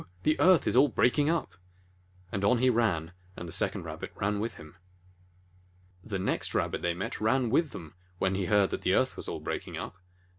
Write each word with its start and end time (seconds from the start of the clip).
The 0.23 0.39
earth 0.39 0.65
is 0.65 0.75
all 0.75 0.87
breaking 0.87 1.29
up!" 1.29 1.51
And 2.31 2.43
on 2.43 2.57
he 2.57 2.71
ran, 2.71 3.11
and 3.37 3.47
the 3.47 3.53
second 3.53 3.83
Rabbit 3.83 4.11
ran 4.15 4.39
with 4.39 4.55
him. 4.55 4.75
The 6.03 6.17
next 6.17 6.55
Rabbit 6.55 6.81
they 6.81 6.95
met 6.95 7.21
ran 7.21 7.51
with 7.51 7.69
them 7.69 7.93
when 8.17 8.33
he 8.33 8.45
heard 8.47 8.71
that 8.71 8.81
the 8.81 8.95
earth 8.95 9.15
was 9.15 9.29
all 9.29 9.39
breaking 9.41 9.77
up. 9.77 9.97